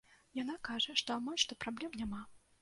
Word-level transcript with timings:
Яна 0.37 0.55
кажа, 0.69 0.95
што 1.01 1.09
амаль 1.17 1.39
што 1.45 1.59
праблем 1.67 1.91
няма. 2.03 2.25